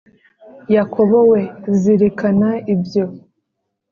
Yakobo 0.75 1.17
we 1.31 1.41
zirikana 1.79 2.49
ibyo 2.73 3.03